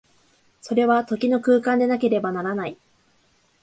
[0.61, 2.75] それは時の空間でなければならない。